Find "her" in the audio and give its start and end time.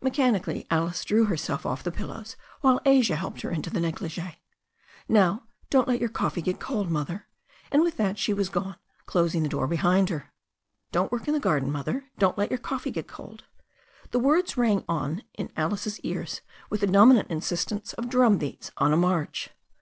3.40-3.50, 3.70-3.80, 10.08-10.32